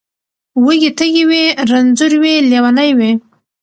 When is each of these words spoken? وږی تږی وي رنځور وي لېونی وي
وږی 0.63 0.91
تږی 0.97 1.23
وي 1.29 1.43
رنځور 1.69 2.11
وي 2.21 2.33
لېونی 2.49 2.91
وي 2.97 3.11